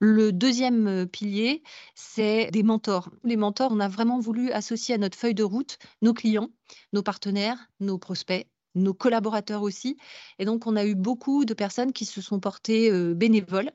Le 0.00 0.32
deuxième 0.32 1.06
pilier, 1.08 1.62
c'est 1.94 2.50
des 2.50 2.62
mentors. 2.62 3.10
Les 3.24 3.36
mentors, 3.36 3.72
on 3.72 3.80
a 3.80 3.88
vraiment 3.88 4.20
voulu 4.20 4.50
associer 4.52 4.94
à 4.94 4.98
notre 4.98 5.18
feuille 5.18 5.34
de 5.34 5.42
route 5.42 5.78
nos 6.02 6.14
clients, 6.14 6.50
nos 6.92 7.02
partenaires, 7.02 7.70
nos 7.80 7.98
prospects 7.98 8.46
nos 8.74 8.94
collaborateurs 8.94 9.62
aussi. 9.62 9.96
Et 10.38 10.44
donc, 10.44 10.66
on 10.66 10.76
a 10.76 10.84
eu 10.84 10.94
beaucoup 10.94 11.44
de 11.44 11.54
personnes 11.54 11.92
qui 11.92 12.04
se 12.04 12.20
sont 12.20 12.40
portées 12.40 12.90
bénévoles 13.14 13.70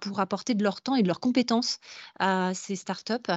pour 0.00 0.20
apporter 0.20 0.54
de 0.54 0.62
leur 0.62 0.80
temps 0.80 0.94
et 0.94 1.02
de 1.02 1.08
leurs 1.08 1.20
compétences 1.20 1.78
à 2.18 2.52
ces 2.54 2.76
startups, 2.76 3.32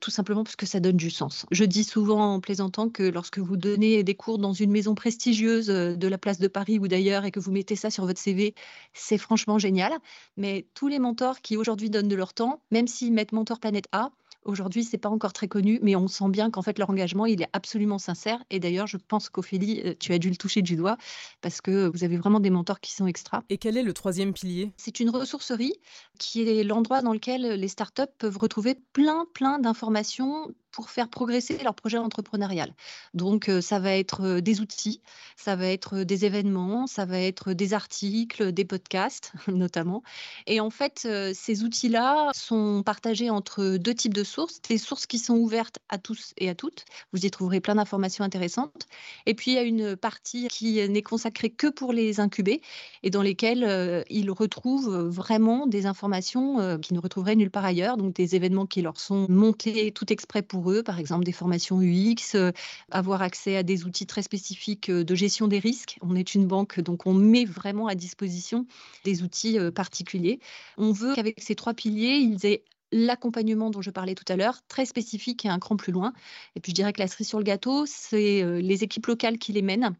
tout 0.00 0.10
simplement 0.10 0.44
parce 0.44 0.56
que 0.56 0.66
ça 0.66 0.80
donne 0.80 0.96
du 0.96 1.10
sens. 1.10 1.46
Je 1.50 1.64
dis 1.64 1.84
souvent 1.84 2.34
en 2.34 2.40
plaisantant 2.40 2.88
que 2.88 3.02
lorsque 3.02 3.38
vous 3.38 3.56
donnez 3.56 4.02
des 4.02 4.14
cours 4.14 4.38
dans 4.38 4.52
une 4.52 4.70
maison 4.70 4.94
prestigieuse 4.94 5.66
de 5.66 6.08
la 6.08 6.18
place 6.18 6.38
de 6.38 6.48
Paris 6.48 6.78
ou 6.78 6.88
d'ailleurs 6.88 7.24
et 7.24 7.30
que 7.30 7.40
vous 7.40 7.52
mettez 7.52 7.76
ça 7.76 7.90
sur 7.90 8.06
votre 8.06 8.20
CV, 8.20 8.54
c'est 8.92 9.18
franchement 9.18 9.58
génial. 9.58 9.92
Mais 10.36 10.66
tous 10.74 10.88
les 10.88 10.98
mentors 10.98 11.40
qui 11.40 11.56
aujourd'hui 11.56 11.90
donnent 11.90 12.08
de 12.08 12.16
leur 12.16 12.34
temps, 12.34 12.62
même 12.70 12.86
s'ils 12.86 13.12
mettent 13.12 13.32
Mentor 13.32 13.60
Planète 13.60 13.86
A, 13.92 14.10
Aujourd'hui, 14.44 14.84
c'est 14.84 14.98
pas 14.98 15.10
encore 15.10 15.32
très 15.32 15.48
connu, 15.48 15.78
mais 15.82 15.96
on 15.96 16.08
sent 16.08 16.28
bien 16.30 16.50
qu'en 16.50 16.62
fait 16.62 16.78
leur 16.78 16.88
engagement, 16.90 17.26
il 17.26 17.42
est 17.42 17.48
absolument 17.52 17.98
sincère. 17.98 18.42
Et 18.50 18.58
d'ailleurs, 18.58 18.86
je 18.86 18.96
pense 18.96 19.28
qu'Ophélie, 19.28 19.82
euh, 19.84 19.94
tu 19.98 20.12
as 20.12 20.18
dû 20.18 20.30
le 20.30 20.36
toucher 20.36 20.62
du 20.62 20.76
doigt 20.76 20.96
parce 21.42 21.60
que 21.60 21.88
vous 21.88 22.04
avez 22.04 22.16
vraiment 22.16 22.40
des 22.40 22.50
mentors 22.50 22.80
qui 22.80 22.92
sont 22.92 23.06
extra. 23.06 23.42
Et 23.50 23.58
quel 23.58 23.76
est 23.76 23.82
le 23.82 23.92
troisième 23.92 24.32
pilier? 24.32 24.72
C'est 24.76 25.00
une 25.00 25.10
ressourcerie 25.10 25.74
qui 26.18 26.42
est 26.42 26.64
l'endroit 26.64 27.02
dans 27.02 27.12
lequel 27.12 27.42
les 27.42 27.68
startups 27.68 28.02
peuvent 28.18 28.38
retrouver 28.38 28.76
plein, 28.92 29.26
plein 29.34 29.58
d'informations 29.58 30.48
pour 30.72 30.90
faire 30.90 31.08
progresser 31.08 31.58
leur 31.62 31.74
projet 31.74 31.98
entrepreneurial. 31.98 32.74
Donc, 33.14 33.48
euh, 33.48 33.60
ça 33.60 33.78
va 33.78 33.96
être 33.96 34.22
euh, 34.24 34.40
des 34.40 34.60
outils, 34.60 35.00
ça 35.36 35.56
va 35.56 35.66
être 35.66 35.98
euh, 35.98 36.04
des 36.04 36.24
événements, 36.24 36.86
ça 36.86 37.04
va 37.04 37.18
être 37.18 37.52
des 37.52 37.74
articles, 37.74 38.52
des 38.52 38.64
podcasts 38.64 39.32
notamment. 39.48 40.02
Et 40.46 40.60
en 40.60 40.70
fait, 40.70 41.08
ces 41.34 41.64
outils-là 41.64 42.30
sont 42.34 42.82
partagés 42.84 43.30
entre 43.30 43.76
deux 43.76 43.94
types 43.94 44.14
de 44.14 44.24
sources. 44.24 44.60
Des 44.62 44.78
sources 44.78 45.06
qui 45.06 45.18
sont 45.18 45.34
ouvertes 45.36 45.78
à 45.88 45.98
tous 45.98 46.32
et 46.36 46.48
à 46.48 46.54
toutes. 46.54 46.84
Vous 47.12 47.24
y 47.24 47.30
trouverez 47.30 47.60
plein 47.60 47.74
d'informations 47.74 48.24
intéressantes. 48.24 48.86
Et 49.26 49.34
puis, 49.34 49.52
il 49.52 49.54
y 49.54 49.58
a 49.58 49.62
une 49.62 49.96
partie 49.96 50.48
qui 50.48 50.88
n'est 50.88 51.02
consacrée 51.02 51.50
que 51.50 51.66
pour 51.66 51.92
les 51.92 52.20
incubés 52.20 52.60
et 53.02 53.10
dans 53.10 53.22
lesquelles 53.22 54.04
ils 54.08 54.30
retrouvent 54.30 55.08
vraiment 55.08 55.66
des 55.66 55.86
informations 55.86 56.78
qu'ils 56.78 56.96
ne 56.96 57.00
retrouveraient 57.00 57.36
nulle 57.36 57.50
part 57.50 57.64
ailleurs. 57.64 57.96
Donc, 57.96 58.14
des 58.14 58.36
événements 58.36 58.66
qui 58.66 58.82
leur 58.82 58.98
sont 58.98 59.26
montés 59.28 59.92
tout 59.92 60.12
exprès 60.12 60.42
pour 60.42 60.59
eux, 60.68 60.82
par 60.82 60.98
exemple 60.98 61.24
des 61.24 61.32
formations 61.32 61.80
UX, 61.80 62.34
euh, 62.34 62.52
avoir 62.90 63.22
accès 63.22 63.56
à 63.56 63.62
des 63.62 63.84
outils 63.84 64.06
très 64.06 64.22
spécifiques 64.22 64.90
euh, 64.90 65.04
de 65.04 65.14
gestion 65.14 65.48
des 65.48 65.58
risques. 65.58 65.98
On 66.02 66.16
est 66.16 66.34
une 66.34 66.46
banque, 66.46 66.80
donc 66.80 67.06
on 67.06 67.14
met 67.14 67.44
vraiment 67.44 67.86
à 67.86 67.94
disposition 67.94 68.66
des 69.04 69.22
outils 69.22 69.58
euh, 69.58 69.70
particuliers. 69.70 70.40
On 70.76 70.92
veut 70.92 71.14
qu'avec 71.14 71.40
ces 71.40 71.54
trois 71.54 71.74
piliers, 71.74 72.16
ils 72.16 72.44
aient 72.46 72.64
l'accompagnement 72.92 73.70
dont 73.70 73.82
je 73.82 73.90
parlais 73.90 74.14
tout 74.14 74.24
à 74.28 74.36
l'heure, 74.36 74.58
très 74.66 74.84
spécifique 74.84 75.44
et 75.44 75.48
un 75.48 75.60
cran 75.60 75.76
plus 75.76 75.92
loin. 75.92 76.12
Et 76.56 76.60
puis 76.60 76.70
je 76.70 76.74
dirais 76.74 76.92
que 76.92 77.00
la 77.00 77.06
cerise 77.06 77.28
sur 77.28 77.38
le 77.38 77.44
gâteau, 77.44 77.86
c'est 77.86 78.60
les 78.60 78.82
équipes 78.82 79.06
locales 79.06 79.38
qui 79.38 79.52
les 79.52 79.62
mènent 79.62 79.94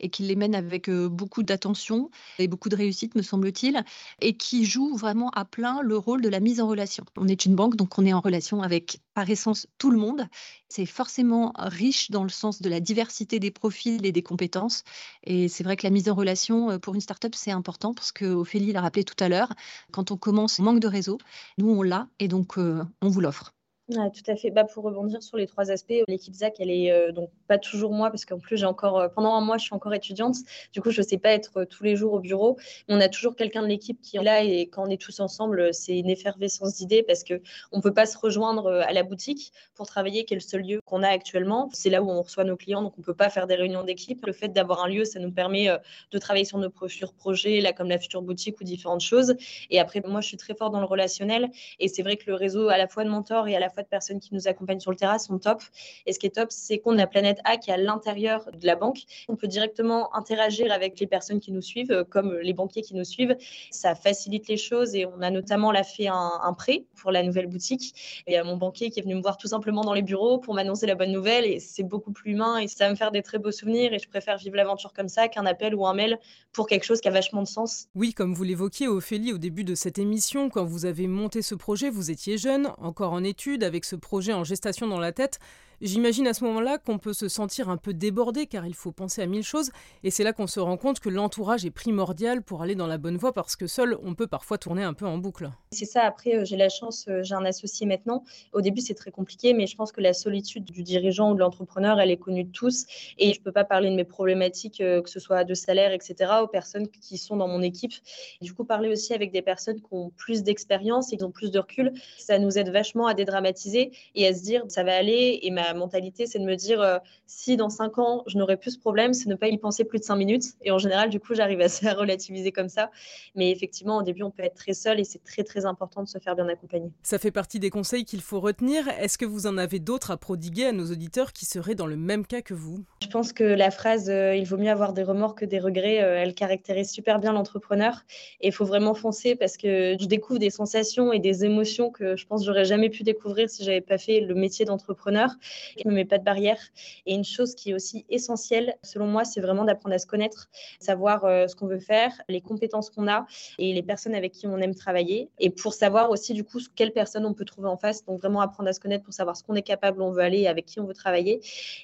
et 0.00 0.08
qui 0.08 0.22
les 0.22 0.36
mène 0.36 0.54
avec 0.54 0.90
beaucoup 0.90 1.42
d'attention 1.42 2.10
et 2.38 2.48
beaucoup 2.48 2.68
de 2.68 2.76
réussite, 2.76 3.14
me 3.14 3.22
semble-t-il, 3.22 3.84
et 4.20 4.36
qui 4.36 4.64
joue 4.64 4.96
vraiment 4.96 5.30
à 5.30 5.44
plein 5.44 5.82
le 5.82 5.96
rôle 5.96 6.22
de 6.22 6.28
la 6.28 6.40
mise 6.40 6.60
en 6.60 6.68
relation. 6.68 7.04
On 7.16 7.28
est 7.28 7.44
une 7.44 7.54
banque, 7.54 7.76
donc 7.76 7.98
on 7.98 8.06
est 8.06 8.12
en 8.12 8.20
relation 8.20 8.62
avec, 8.62 9.00
par 9.14 9.28
essence, 9.28 9.66
tout 9.78 9.90
le 9.90 9.98
monde. 9.98 10.26
C'est 10.68 10.86
forcément 10.86 11.52
riche 11.56 12.10
dans 12.10 12.22
le 12.22 12.28
sens 12.28 12.62
de 12.62 12.68
la 12.68 12.80
diversité 12.80 13.38
des 13.40 13.50
profils 13.50 14.04
et 14.04 14.12
des 14.12 14.22
compétences. 14.22 14.84
Et 15.24 15.48
c'est 15.48 15.64
vrai 15.64 15.76
que 15.76 15.86
la 15.86 15.90
mise 15.90 16.08
en 16.08 16.14
relation 16.14 16.78
pour 16.78 16.94
une 16.94 17.00
startup, 17.00 17.34
c'est 17.34 17.50
important 17.50 17.94
parce 17.94 18.12
que 18.12 18.26
Ophélie 18.26 18.72
l'a 18.72 18.82
rappelé 18.82 19.04
tout 19.04 19.22
à 19.22 19.28
l'heure, 19.28 19.52
quand 19.92 20.10
on 20.10 20.16
commence, 20.16 20.58
on 20.58 20.64
manque 20.64 20.80
de 20.80 20.88
réseau. 20.88 21.18
Nous, 21.58 21.70
on 21.70 21.82
l'a 21.82 22.08
et 22.18 22.28
donc 22.28 22.56
on 22.58 23.08
vous 23.08 23.20
l'offre 23.20 23.54
tout 23.88 24.30
à 24.30 24.36
fait. 24.36 24.50
Bah, 24.50 24.64
pour 24.64 24.84
rebondir 24.84 25.22
sur 25.22 25.38
les 25.38 25.46
trois 25.46 25.70
aspects, 25.70 25.94
l'équipe 26.08 26.34
ZAC, 26.34 26.56
elle 26.60 26.70
est 26.70 26.92
euh, 26.92 27.10
donc 27.10 27.30
pas 27.46 27.56
toujours 27.56 27.92
moi, 27.92 28.10
parce 28.10 28.26
qu'en 28.26 28.38
plus, 28.38 28.58
j'ai 28.58 28.66
encore, 28.66 28.98
euh, 28.98 29.08
pendant 29.08 29.34
un 29.34 29.40
mois, 29.40 29.56
je 29.56 29.64
suis 29.64 29.74
encore 29.74 29.94
étudiante. 29.94 30.36
Du 30.74 30.82
coup, 30.82 30.90
je 30.90 31.00
ne 31.00 31.06
sais 31.06 31.16
pas 31.16 31.30
être 31.30 31.60
euh, 31.60 31.64
tous 31.64 31.84
les 31.84 31.96
jours 31.96 32.12
au 32.12 32.20
bureau. 32.20 32.58
On 32.88 33.00
a 33.00 33.08
toujours 33.08 33.34
quelqu'un 33.34 33.62
de 33.62 33.66
l'équipe 33.66 33.98
qui 34.02 34.18
est 34.18 34.22
là 34.22 34.42
et 34.42 34.68
quand 34.68 34.86
on 34.86 34.90
est 34.90 35.00
tous 35.00 35.20
ensemble, 35.20 35.72
c'est 35.72 35.98
une 35.98 36.10
effervescence 36.10 36.74
d'idées 36.74 37.02
parce 37.02 37.24
qu'on 37.24 37.38
ne 37.76 37.80
peut 37.80 37.94
pas 37.94 38.04
se 38.04 38.18
rejoindre 38.18 38.68
à 38.68 38.92
la 38.92 39.02
boutique 39.02 39.52
pour 39.74 39.86
travailler, 39.86 40.24
qui 40.24 40.34
est 40.34 40.36
le 40.36 40.42
seul 40.42 40.62
lieu 40.62 40.80
qu'on 40.84 41.02
a 41.02 41.08
actuellement. 41.08 41.70
C'est 41.72 41.90
là 41.90 42.02
où 42.02 42.10
on 42.10 42.20
reçoit 42.20 42.44
nos 42.44 42.56
clients, 42.56 42.82
donc 42.82 42.92
on 42.98 43.00
ne 43.00 43.06
peut 43.06 43.14
pas 43.14 43.30
faire 43.30 43.46
des 43.46 43.54
réunions 43.54 43.84
d'équipe. 43.84 44.24
Le 44.26 44.32
fait 44.32 44.48
d'avoir 44.48 44.84
un 44.84 44.88
lieu, 44.88 45.06
ça 45.06 45.18
nous 45.18 45.32
permet 45.32 45.68
de 46.10 46.18
travailler 46.18 46.44
sur 46.44 46.58
nos 46.58 46.70
futurs 46.70 47.14
projets, 47.14 47.60
là, 47.60 47.72
comme 47.72 47.88
la 47.88 47.98
future 47.98 48.20
boutique 48.20 48.60
ou 48.60 48.64
différentes 48.64 49.00
choses. 49.00 49.34
Et 49.70 49.80
après, 49.80 50.02
moi, 50.04 50.20
je 50.20 50.28
suis 50.28 50.36
très 50.36 50.54
forte 50.54 50.72
dans 50.72 50.80
le 50.80 50.86
relationnel 50.86 51.48
et 51.78 51.88
c'est 51.88 52.02
vrai 52.02 52.16
que 52.16 52.24
le 52.26 52.34
réseau 52.34 52.68
à 52.68 52.76
la 52.76 52.86
fois 52.86 53.04
de 53.04 53.08
mentors 53.08 53.48
et 53.48 53.56
à 53.56 53.60
la 53.60 53.70
fois 53.70 53.77
de 53.82 53.88
personnes 53.88 54.20
qui 54.20 54.34
nous 54.34 54.48
accompagnent 54.48 54.80
sur 54.80 54.90
le 54.90 54.96
terrain 54.96 55.18
sont 55.18 55.38
top. 55.38 55.62
Et 56.06 56.12
ce 56.12 56.18
qui 56.18 56.26
est 56.26 56.34
top, 56.34 56.50
c'est 56.50 56.78
qu'on 56.78 56.98
a 56.98 57.06
Planète 57.06 57.38
A 57.44 57.56
qui 57.56 57.70
est 57.70 57.74
à 57.74 57.76
l'intérieur 57.76 58.50
de 58.52 58.66
la 58.66 58.76
banque. 58.76 59.00
On 59.28 59.36
peut 59.36 59.48
directement 59.48 60.14
interagir 60.14 60.72
avec 60.72 60.98
les 61.00 61.06
personnes 61.06 61.40
qui 61.40 61.52
nous 61.52 61.62
suivent, 61.62 61.92
euh, 61.92 62.04
comme 62.04 62.36
les 62.38 62.52
banquiers 62.52 62.82
qui 62.82 62.94
nous 62.94 63.04
suivent. 63.04 63.36
Ça 63.70 63.94
facilite 63.94 64.48
les 64.48 64.56
choses 64.56 64.94
et 64.94 65.06
on 65.06 65.20
a 65.20 65.30
notamment 65.30 65.72
là 65.72 65.82
fait 65.82 66.08
un, 66.08 66.54
prêt 66.56 66.84
pour 66.96 67.12
la 67.12 67.22
nouvelle 67.22 67.46
boutique. 67.46 68.22
Et 68.26 68.32
il 68.32 68.34
y 68.34 68.36
a 68.36 68.44
mon 68.44 68.56
banquier 68.56 68.90
qui 68.90 69.00
est 69.00 69.02
venu 69.02 69.14
me 69.14 69.22
voir 69.22 69.36
tout 69.36 69.48
simplement 69.48 69.82
dans 69.82 69.94
les 69.94 70.02
bureaux 70.02 70.38
pour 70.38 70.54
m'annoncer 70.54 70.86
la 70.86 70.94
bonne 70.94 71.12
nouvelle 71.12 71.44
et 71.44 71.60
c'est 71.60 71.82
beaucoup 71.82 72.12
plus 72.12 72.32
humain 72.32 72.58
et 72.58 72.66
ça 72.66 72.86
va 72.86 72.90
me 72.90 72.96
faire 72.96 73.12
des 73.12 73.22
très 73.22 73.38
beaux 73.38 73.52
souvenirs 73.52 73.92
et 73.92 73.98
je 73.98 74.08
préfère 74.08 74.38
vivre 74.38 74.56
l'aventure 74.56 74.92
comme 74.92 75.08
ça 75.08 75.28
qu'un 75.28 75.46
appel 75.46 75.74
ou 75.74 75.86
un 75.86 75.94
mail 75.94 76.18
pour 76.52 76.66
quelque 76.66 76.84
chose 76.84 77.00
qui 77.00 77.08
a 77.08 77.10
vachement 77.10 77.42
de 77.42 77.48
sens. 77.48 77.86
Oui, 77.94 78.12
comme 78.12 78.34
vous 78.34 78.44
l'évoquiez 78.44 78.88
Ophélie 78.88 79.32
au 79.32 79.38
début 79.38 79.64
de 79.64 79.74
cette 79.74 79.98
émission, 79.98 80.50
quand 80.50 80.64
vous 80.64 80.86
avez 80.86 81.06
monté 81.06 81.42
ce 81.42 81.54
projet, 81.54 81.90
vous 81.90 82.10
étiez 82.10 82.38
jeune, 82.38 82.70
encore 82.78 83.12
en 83.12 83.22
études, 83.22 83.62
avec 83.68 83.84
ce 83.84 83.94
projet 83.94 84.32
en 84.32 84.42
gestation 84.42 84.88
dans 84.88 84.98
la 84.98 85.12
tête, 85.12 85.38
J'imagine 85.80 86.26
à 86.26 86.34
ce 86.34 86.42
moment-là 86.42 86.78
qu'on 86.78 86.98
peut 86.98 87.12
se 87.12 87.28
sentir 87.28 87.68
un 87.68 87.76
peu 87.76 87.94
débordé 87.94 88.46
car 88.46 88.66
il 88.66 88.74
faut 88.74 88.90
penser 88.90 89.22
à 89.22 89.26
mille 89.26 89.44
choses 89.44 89.70
et 90.02 90.10
c'est 90.10 90.24
là 90.24 90.32
qu'on 90.32 90.48
se 90.48 90.58
rend 90.58 90.76
compte 90.76 90.98
que 90.98 91.08
l'entourage 91.08 91.64
est 91.64 91.70
primordial 91.70 92.42
pour 92.42 92.62
aller 92.62 92.74
dans 92.74 92.88
la 92.88 92.98
bonne 92.98 93.16
voie 93.16 93.32
parce 93.32 93.54
que 93.54 93.68
seul 93.68 93.96
on 94.02 94.16
peut 94.16 94.26
parfois 94.26 94.58
tourner 94.58 94.82
un 94.82 94.92
peu 94.92 95.06
en 95.06 95.18
boucle. 95.18 95.52
C'est 95.70 95.84
ça, 95.84 96.02
après 96.02 96.34
euh, 96.34 96.44
j'ai 96.44 96.56
la 96.56 96.68
chance, 96.68 97.06
euh, 97.06 97.22
j'ai 97.22 97.36
un 97.36 97.44
associé 97.44 97.86
maintenant. 97.86 98.24
Au 98.52 98.60
début 98.60 98.80
c'est 98.80 98.94
très 98.94 99.12
compliqué 99.12 99.54
mais 99.54 99.68
je 99.68 99.76
pense 99.76 99.92
que 99.92 100.00
la 100.00 100.14
solitude 100.14 100.64
du 100.64 100.82
dirigeant 100.82 101.30
ou 101.30 101.34
de 101.34 101.38
l'entrepreneur 101.38 102.00
elle 102.00 102.10
est 102.10 102.16
connue 102.16 102.42
de 102.42 102.50
tous 102.50 102.84
et 103.16 103.32
je 103.32 103.38
ne 103.38 103.44
peux 103.44 103.52
pas 103.52 103.64
parler 103.64 103.88
de 103.88 103.94
mes 103.94 104.02
problématiques 104.02 104.80
euh, 104.80 105.00
que 105.00 105.08
ce 105.08 105.20
soit 105.20 105.44
de 105.44 105.54
salaire 105.54 105.92
etc 105.92 106.32
aux 106.42 106.48
personnes 106.48 106.88
qui 106.88 107.18
sont 107.18 107.36
dans 107.36 107.46
mon 107.46 107.62
équipe. 107.62 107.92
Du 108.40 108.52
coup 108.52 108.64
parler 108.64 108.88
aussi 108.88 109.14
avec 109.14 109.30
des 109.30 109.42
personnes 109.42 109.80
qui 109.80 109.92
ont 109.92 110.10
plus 110.16 110.42
d'expérience 110.42 111.12
et 111.12 111.18
qui 111.18 111.22
ont 111.22 111.30
plus 111.30 111.52
de 111.52 111.60
recul, 111.60 111.92
ça 112.18 112.40
nous 112.40 112.58
aide 112.58 112.70
vachement 112.70 113.06
à 113.06 113.14
dédramatiser 113.14 113.92
et 114.16 114.26
à 114.26 114.34
se 114.34 114.42
dire 114.42 114.64
ça 114.66 114.82
va 114.82 114.96
aller 114.96 115.38
et 115.42 115.52
ma 115.52 115.67
mentalité, 115.74 116.26
c'est 116.26 116.38
de 116.38 116.44
me 116.44 116.54
dire 116.54 116.80
euh, 116.80 116.98
si 117.26 117.56
dans 117.56 117.70
cinq 117.70 117.98
ans, 117.98 118.22
je 118.26 118.38
n'aurais 118.38 118.56
plus 118.56 118.72
ce 118.72 118.78
problème, 118.78 119.12
c'est 119.12 119.28
ne 119.28 119.34
pas 119.34 119.48
y 119.48 119.58
penser 119.58 119.84
plus 119.84 119.98
de 119.98 120.04
cinq 120.04 120.16
minutes. 120.16 120.44
Et 120.62 120.70
en 120.70 120.78
général, 120.78 121.10
du 121.10 121.20
coup, 121.20 121.34
j'arrive 121.34 121.60
à, 121.60 121.66
à 121.88 121.94
relativiser 121.94 122.52
comme 122.52 122.68
ça. 122.68 122.90
Mais 123.34 123.50
effectivement, 123.50 123.98
au 123.98 124.02
début, 124.02 124.22
on 124.22 124.30
peut 124.30 124.42
être 124.42 124.54
très 124.56 124.74
seul 124.74 125.00
et 125.00 125.04
c'est 125.04 125.22
très, 125.22 125.44
très 125.44 125.66
important 125.66 126.02
de 126.02 126.08
se 126.08 126.18
faire 126.18 126.34
bien 126.34 126.48
accompagner. 126.48 126.90
Ça 127.02 127.18
fait 127.18 127.30
partie 127.30 127.60
des 127.60 127.70
conseils 127.70 128.04
qu'il 128.04 128.20
faut 128.20 128.40
retenir. 128.40 128.88
Est-ce 129.00 129.18
que 129.18 129.26
vous 129.26 129.46
en 129.46 129.58
avez 129.58 129.78
d'autres 129.78 130.10
à 130.10 130.16
prodiguer 130.16 130.66
à 130.66 130.72
nos 130.72 130.86
auditeurs 130.86 131.32
qui 131.32 131.44
seraient 131.44 131.74
dans 131.74 131.86
le 131.86 131.96
même 131.96 132.26
cas 132.26 132.42
que 132.42 132.54
vous? 132.54 132.84
Je 133.02 133.08
pense 133.08 133.32
que 133.32 133.44
la 133.44 133.70
phrase 133.70 134.08
euh, 134.10 134.34
il 134.34 134.44
vaut 134.44 134.56
mieux 134.56 134.70
avoir 134.70 134.92
des 134.92 135.02
remords 135.02 135.34
que 135.34 135.44
des 135.44 135.58
regrets, 135.58 136.02
euh, 136.02 136.20
elle 136.20 136.34
caractérise 136.34 136.90
super 136.90 137.18
bien 137.18 137.32
l'entrepreneur. 137.32 138.04
Et 138.40 138.48
il 138.48 138.52
faut 138.52 138.64
vraiment 138.64 138.94
foncer 138.94 139.34
parce 139.34 139.56
que 139.56 139.96
je 140.00 140.06
découvre 140.06 140.38
des 140.38 140.50
sensations 140.50 141.12
et 141.12 141.18
des 141.18 141.44
émotions 141.44 141.90
que 141.90 142.16
je 142.16 142.26
pense 142.26 142.40
que 142.40 142.46
j'aurais 142.46 142.64
jamais 142.64 142.90
pu 142.90 143.02
découvrir 143.02 143.48
si 143.48 143.64
j'avais 143.64 143.80
pas 143.80 143.98
fait 143.98 144.20
le 144.20 144.34
métier 144.34 144.64
d'entrepreneur. 144.64 145.30
Je 145.76 145.86
ne 145.86 145.90
me 145.90 145.96
mets 145.96 146.04
pas 146.04 146.18
de 146.18 146.24
barrière. 146.24 146.60
Et 147.06 147.14
une 147.14 147.24
chose 147.24 147.54
qui 147.54 147.70
est 147.70 147.74
aussi 147.74 148.04
essentielle, 148.08 148.74
selon 148.82 149.06
moi, 149.06 149.24
c'est 149.24 149.40
vraiment 149.40 149.64
d'apprendre 149.64 149.94
à 149.94 149.98
se 149.98 150.06
connaître, 150.06 150.48
savoir 150.80 151.24
euh, 151.24 151.46
ce 151.46 151.56
qu'on 151.56 151.66
veut 151.66 151.78
faire, 151.78 152.12
les 152.28 152.40
compétences 152.40 152.90
qu'on 152.90 153.08
a 153.08 153.26
et 153.58 153.72
les 153.72 153.82
personnes 153.82 154.14
avec 154.14 154.32
qui 154.32 154.46
on 154.46 154.58
aime 154.58 154.74
travailler. 154.74 155.30
Et 155.38 155.50
pour 155.50 155.74
savoir 155.74 156.10
aussi, 156.10 156.34
du 156.34 156.44
coup, 156.44 156.60
quelles 156.74 156.92
personnes 156.92 157.26
on 157.26 157.34
peut 157.34 157.44
trouver 157.44 157.68
en 157.68 157.76
face. 157.76 158.04
Donc, 158.04 158.18
vraiment 158.18 158.40
apprendre 158.40 158.68
à 158.68 158.72
se 158.72 158.80
connaître 158.80 159.04
pour 159.04 159.14
savoir 159.14 159.36
ce 159.36 159.42
qu'on 159.42 159.54
est 159.54 159.62
capable, 159.62 160.00
où 160.00 160.04
on 160.04 160.12
veut 160.12 160.22
aller 160.22 160.40
et 160.40 160.48
avec 160.48 160.66
qui 160.66 160.80
on 160.80 160.84
veut 160.84 160.94
travailler. 160.94 161.40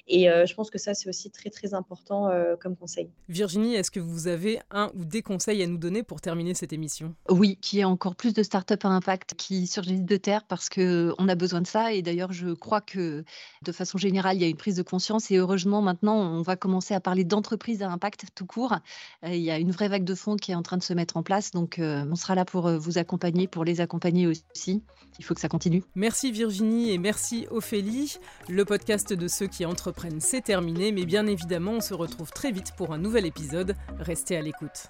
Et 0.07 0.29
euh, 0.29 0.45
je 0.45 0.53
pense 0.53 0.69
que 0.69 0.77
ça, 0.77 0.93
c'est 0.93 1.09
aussi 1.09 1.31
très, 1.31 1.49
très 1.49 1.73
important 1.73 2.29
euh, 2.29 2.55
comme 2.55 2.75
conseil. 2.75 3.09
Virginie, 3.29 3.75
est-ce 3.75 3.91
que 3.91 3.99
vous 3.99 4.27
avez 4.27 4.59
un 4.71 4.91
ou 4.95 5.05
des 5.05 5.21
conseils 5.21 5.61
à 5.63 5.67
nous 5.67 5.77
donner 5.77 6.03
pour 6.03 6.21
terminer 6.21 6.53
cette 6.53 6.73
émission? 6.73 7.15
Oui, 7.29 7.57
qui 7.61 7.79
est 7.79 7.83
encore 7.83 8.15
plus 8.15 8.33
de 8.33 8.43
start-up 8.43 8.85
à 8.85 8.89
impact 8.89 9.33
qui 9.35 9.67
surgissent 9.67 10.03
de 10.03 10.17
terre 10.17 10.43
parce 10.47 10.69
qu'on 10.69 11.27
a 11.27 11.35
besoin 11.35 11.61
de 11.61 11.67
ça. 11.67 11.93
Et 11.93 12.01
d'ailleurs, 12.01 12.31
je 12.31 12.53
crois 12.53 12.81
que 12.81 13.23
de 13.65 13.71
façon 13.71 13.97
générale, 13.97 14.37
il 14.37 14.41
y 14.41 14.45
a 14.45 14.47
une 14.47 14.55
prise 14.55 14.75
de 14.75 14.83
conscience 14.83 15.31
et 15.31 15.37
heureusement, 15.37 15.81
maintenant, 15.81 16.15
on 16.17 16.41
va 16.41 16.55
commencer 16.55 16.93
à 16.93 16.99
parler 16.99 17.23
d'entreprise 17.23 17.81
à 17.81 17.89
impact 17.89 18.25
tout 18.35 18.45
court. 18.45 18.73
Euh, 19.23 19.33
il 19.33 19.41
y 19.41 19.51
a 19.51 19.57
une 19.57 19.71
vraie 19.71 19.87
vague 19.87 20.03
de 20.03 20.15
fonds 20.15 20.35
qui 20.35 20.51
est 20.51 20.55
en 20.55 20.63
train 20.63 20.77
de 20.77 20.83
se 20.83 20.93
mettre 20.93 21.17
en 21.17 21.23
place, 21.23 21.51
donc 21.51 21.79
euh, 21.79 22.05
on 22.09 22.15
sera 22.15 22.35
là 22.35 22.45
pour 22.45 22.67
euh, 22.67 22.77
vous 22.77 22.97
accompagner, 22.97 23.47
pour 23.47 23.65
les 23.65 23.81
accompagner 23.81 24.27
aussi. 24.27 24.83
Il 25.19 25.25
faut 25.25 25.33
que 25.33 25.41
ça 25.41 25.49
continue. 25.49 25.83
Merci 25.95 26.31
Virginie 26.31 26.91
et 26.91 26.97
merci 26.97 27.47
Ophélie. 27.49 28.17
Le 28.49 28.65
podcast 28.65 29.13
de 29.13 29.27
ceux 29.27 29.47
qui 29.47 29.65
entreprennent, 29.65 30.21
c'est 30.21 30.41
terminé, 30.41 30.91
mais 30.91 31.05
bien 31.05 31.25
évidemment, 31.25 31.73
on 31.73 31.81
se 31.81 31.93
retrouve 31.93 32.31
très 32.31 32.51
vite 32.51 32.73
pour 32.77 32.93
un 32.93 32.97
nouvel 32.97 33.25
épisode. 33.25 33.75
Restez 33.99 34.37
à 34.37 34.41
l'écoute. 34.41 34.89